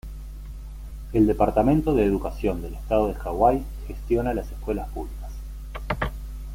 [1.13, 5.31] El Departamento de Educación del Estado de Hawái gestiona las escuelas públicas.